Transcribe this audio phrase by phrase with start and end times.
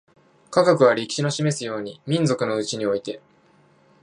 [0.49, 3.21] 科学は、歴史の示すように、民族のうちにおいて